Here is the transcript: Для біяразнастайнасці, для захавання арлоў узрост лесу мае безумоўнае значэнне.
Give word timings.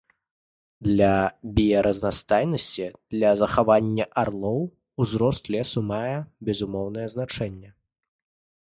Для 0.85 1.09
біяразнастайнасці, 1.59 2.87
для 3.17 3.35
захавання 3.43 4.09
арлоў 4.23 4.61
узрост 5.07 5.43
лесу 5.59 5.79
мае 5.95 6.17
безумоўнае 6.51 7.07
значэнне. 7.19 7.69